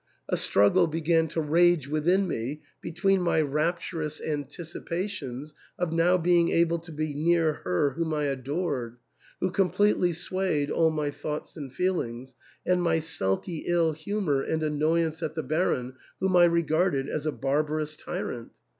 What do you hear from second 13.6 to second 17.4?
ill humour and annoyance at the Baron, whom I regarded as a